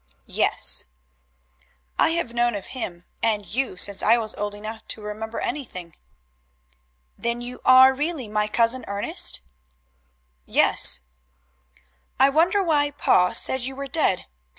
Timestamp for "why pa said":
12.63-13.61